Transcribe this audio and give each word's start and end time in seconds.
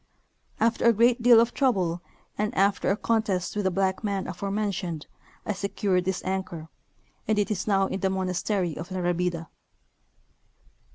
After 0.59 0.85
a 0.85 0.93
great 0.93 1.21
deal 1.21 1.39
of 1.39 1.53
trouble 1.53 2.01
and 2.35 2.55
after 2.55 2.89
a 2.89 2.97
con 2.97 3.21
test 3.21 3.55
with 3.55 3.65
the 3.65 3.69
black 3.69 4.03
man 4.03 4.25
aforementioned 4.25 5.05
I 5.45 5.53
secured 5.53 6.05
this 6.05 6.23
anchor, 6.25 6.69
and 7.27 7.37
it 7.37 7.51
is 7.51 7.67
now 7.67 7.85
in 7.85 7.99
the 7.99 8.09
monastery 8.09 8.75
of 8.75 8.89
La 8.89 8.97
Rabida. 8.99 9.47